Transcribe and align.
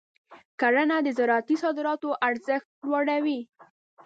کرنه 0.59 0.97
د 1.03 1.07
زراعتي 1.17 1.55
صادراتو 1.63 2.09
ارزښت 2.27 2.67
لوړوي. 2.87 3.39